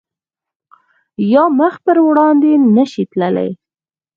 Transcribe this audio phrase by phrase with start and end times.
[1.33, 3.49] یا مخ په وړاندې نه شی تللی